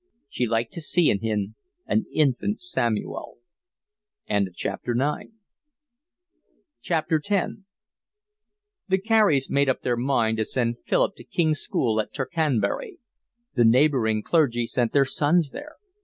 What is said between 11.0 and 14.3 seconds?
to King's School at Tercanbury. The neighbouring